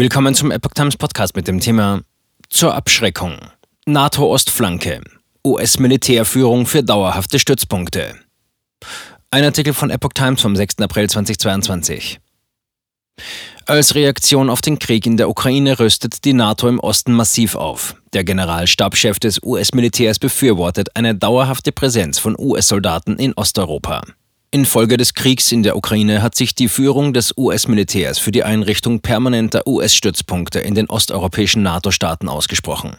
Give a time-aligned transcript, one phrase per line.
[0.00, 2.02] Willkommen zum Epoch Times Podcast mit dem Thema
[2.48, 3.36] Zur Abschreckung.
[3.84, 5.00] NATO-Ostflanke.
[5.44, 8.14] US-Militärführung für dauerhafte Stützpunkte.
[9.32, 10.78] Ein Artikel von Epoch Times vom 6.
[10.78, 12.20] April 2022.
[13.66, 17.96] Als Reaktion auf den Krieg in der Ukraine rüstet die NATO im Osten massiv auf.
[18.12, 24.02] Der Generalstabschef des US-Militärs befürwortet eine dauerhafte Präsenz von US-Soldaten in Osteuropa.
[24.50, 29.00] Infolge des Kriegs in der Ukraine hat sich die Führung des US-Militärs für die Einrichtung
[29.00, 32.96] permanenter US-Stützpunkte in den osteuropäischen NATO-Staaten ausgesprochen.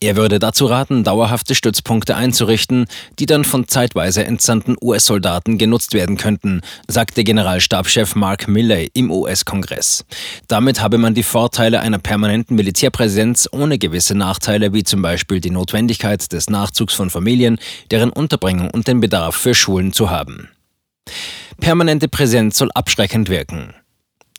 [0.00, 2.86] Er würde dazu raten, dauerhafte Stützpunkte einzurichten,
[3.20, 10.04] die dann von zeitweise entsandten US-Soldaten genutzt werden könnten, sagte Generalstabschef Mark Milley im US-Kongress.
[10.48, 15.50] Damit habe man die Vorteile einer permanenten Militärpräsenz ohne gewisse Nachteile wie zum Beispiel die
[15.50, 17.58] Notwendigkeit des Nachzugs von Familien,
[17.92, 20.48] deren Unterbringung und den Bedarf für Schulen zu haben.
[21.60, 23.74] Permanente Präsenz soll abschreckend wirken.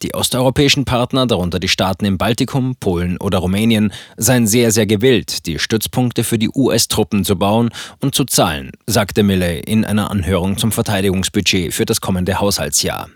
[0.03, 5.45] Die osteuropäischen Partner, darunter die Staaten im Baltikum, Polen oder Rumänien, seien sehr, sehr gewillt,
[5.45, 7.69] die Stützpunkte für die US-Truppen zu bauen
[8.01, 13.09] und zu zahlen, sagte Milley in einer Anhörung zum Verteidigungsbudget für das kommende Haushaltsjahr.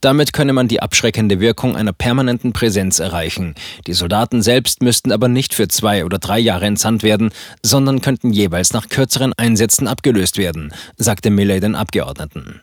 [0.00, 3.56] Damit könne man die abschreckende Wirkung einer permanenten Präsenz erreichen.
[3.88, 7.32] Die Soldaten selbst müssten aber nicht für zwei oder drei Jahre entsandt werden,
[7.62, 12.62] sondern könnten jeweils nach kürzeren Einsätzen abgelöst werden, sagte Milley den Abgeordneten.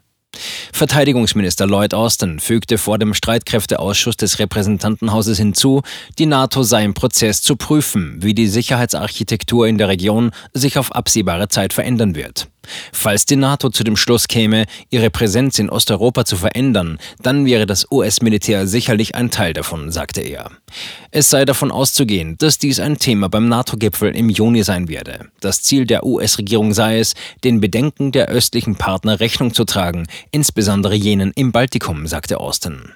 [0.73, 5.81] Verteidigungsminister Lloyd Austin fügte vor dem Streitkräfteausschuss des Repräsentantenhauses hinzu,
[6.17, 10.93] die NATO sei im Prozess zu prüfen, wie die Sicherheitsarchitektur in der Region sich auf
[10.93, 12.47] absehbare Zeit verändern wird.
[12.91, 17.65] Falls die NATO zu dem Schluss käme, ihre Präsenz in Osteuropa zu verändern, dann wäre
[17.65, 20.51] das US-Militär sicherlich ein Teil davon, sagte er.
[21.11, 25.29] Es sei davon auszugehen, dass dies ein Thema beim NATO-Gipfel im Juni sein werde.
[25.39, 30.95] Das Ziel der US-Regierung sei es, den Bedenken der östlichen Partner Rechnung zu tragen, insbesondere
[30.95, 32.91] jenen im Baltikum, sagte Austin.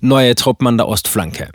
[0.00, 1.50] Neue Truppen an der Ostflanke.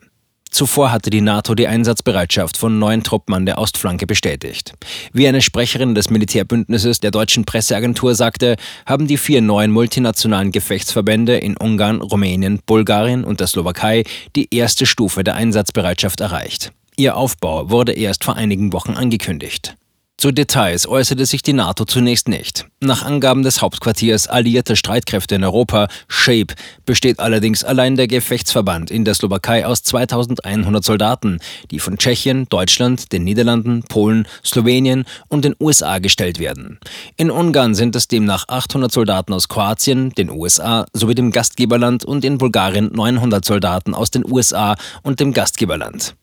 [0.54, 4.73] Zuvor hatte die NATO die Einsatzbereitschaft von neuen Truppen an der Ostflanke bestätigt.
[5.12, 11.38] Wie eine Sprecherin des Militärbündnisses der deutschen Presseagentur sagte, haben die vier neuen multinationalen Gefechtsverbände
[11.38, 14.04] in Ungarn, Rumänien, Bulgarien und der Slowakei
[14.36, 16.72] die erste Stufe der Einsatzbereitschaft erreicht.
[16.98, 19.76] Ihr Aufbau wurde erst vor einigen Wochen angekündigt.
[20.23, 22.66] Zu Details äußerte sich die NATO zunächst nicht.
[22.80, 29.04] Nach Angaben des Hauptquartiers alliierter Streitkräfte in Europa, SHAPE, besteht allerdings allein der Gefechtsverband in
[29.04, 31.39] der Slowakei aus 2100 Soldaten,
[31.72, 36.80] die von Tschechien, Deutschland, den Niederlanden, Polen, Slowenien und den USA gestellt werden.
[37.17, 42.23] In Ungarn sind es demnach 800 Soldaten aus Kroatien, den USA sowie dem Gastgeberland und
[42.23, 46.16] in Bulgarien 900 Soldaten aus den USA und dem Gastgeberland.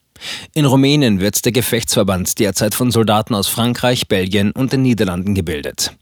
[0.54, 5.92] In Rumänien wird der Gefechtsverband derzeit von Soldaten aus Frankreich, Belgien und den Niederlanden gebildet.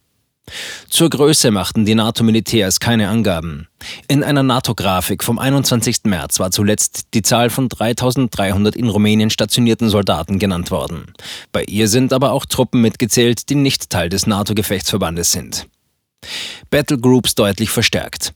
[0.88, 3.68] Zur Größe machten die NATO-Militärs keine Angaben.
[4.08, 6.04] In einer NATO-Grafik vom 21.
[6.04, 11.12] März war zuletzt die Zahl von 3300 in Rumänien stationierten Soldaten genannt worden.
[11.52, 15.66] Bei ihr sind aber auch Truppen mitgezählt, die nicht Teil des NATO-Gefechtsverbandes sind.
[16.70, 18.32] Battlegroups deutlich verstärkt.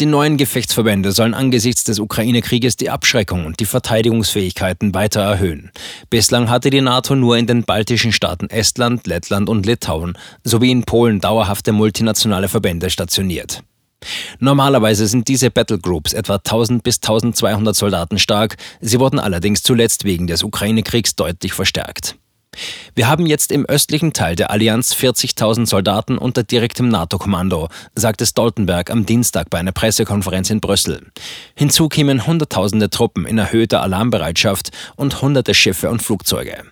[0.00, 5.70] Die neuen Gefechtsverbände sollen angesichts des Ukraine-Krieges die Abschreckung und die Verteidigungsfähigkeiten weiter erhöhen.
[6.08, 10.84] Bislang hatte die NATO nur in den baltischen Staaten Estland, Lettland und Litauen sowie in
[10.84, 13.62] Polen dauerhafte multinationale Verbände stationiert.
[14.40, 20.26] Normalerweise sind diese Battlegroups etwa 1000 bis 1200 Soldaten stark, sie wurden allerdings zuletzt wegen
[20.26, 22.16] des Ukraine-Kriegs deutlich verstärkt.
[22.94, 28.90] Wir haben jetzt im östlichen Teil der Allianz 40.000 Soldaten unter direktem NATO-Kommando, sagte Stoltenberg
[28.90, 31.06] am Dienstag bei einer Pressekonferenz in Brüssel.
[31.54, 36.64] Hinzu kämen Hunderttausende Truppen in erhöhter Alarmbereitschaft und hunderte Schiffe und Flugzeuge.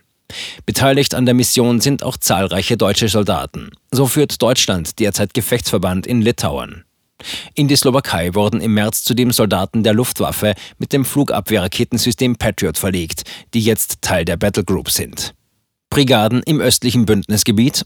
[0.66, 3.70] Beteiligt an der Mission sind auch zahlreiche deutsche Soldaten.
[3.90, 6.84] So führt Deutschland derzeit Gefechtsverband in Litauen.
[7.54, 13.24] In die Slowakei wurden im März zudem Soldaten der Luftwaffe mit dem Flugabwehrraketensystem Patriot verlegt,
[13.52, 15.34] die jetzt Teil der Battlegroup sind.
[15.90, 17.84] Brigaden im östlichen Bündnisgebiet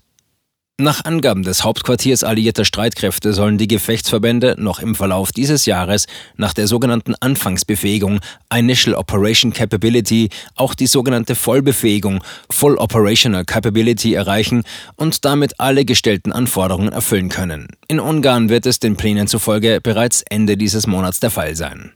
[0.77, 6.53] nach Angaben des Hauptquartiers alliierter Streitkräfte sollen die Gefechtsverbände noch im Verlauf dieses Jahres nach
[6.53, 8.19] der sogenannten Anfangsbefähigung
[8.53, 14.65] Initial Operation Capability auch die sogenannte Vollbefähigung Full Operational Capability erreichen
[14.97, 17.69] und damit alle gestellten Anforderungen erfüllen können.
[17.87, 21.93] In Ungarn wird es den Plänen zufolge bereits Ende dieses Monats der Fall sein.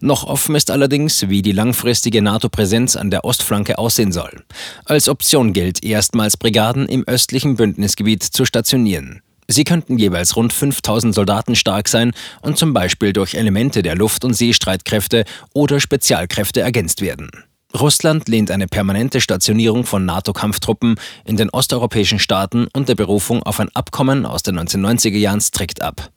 [0.00, 4.44] Noch offen ist allerdings, wie die langfristige NATO-Präsenz an der Ostflanke aussehen soll.
[4.84, 9.22] Als Option gilt erstmals Brigaden im östlichen Bündnisgebiet Gebiet zu stationieren.
[9.46, 12.12] Sie könnten jeweils rund 5000 Soldaten stark sein
[12.42, 15.24] und zum Beispiel durch Elemente der Luft- und Seestreitkräfte
[15.54, 17.30] oder Spezialkräfte ergänzt werden.
[17.78, 23.74] Russland lehnt eine permanente Stationierung von NATO-Kampftruppen in den osteuropäischen Staaten unter Berufung auf ein
[23.74, 26.10] Abkommen aus den 1990er Jahren strikt ab.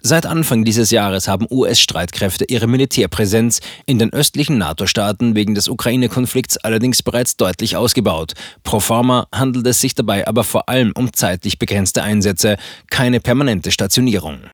[0.00, 6.58] Seit Anfang dieses Jahres haben US-Streitkräfte ihre Militärpräsenz in den östlichen NATO-Staaten wegen des Ukraine-Konflikts
[6.58, 8.32] allerdings bereits deutlich ausgebaut.
[8.62, 12.56] Pro forma handelt es sich dabei aber vor allem um zeitlich begrenzte Einsätze,
[12.90, 14.40] keine permanente Stationierung.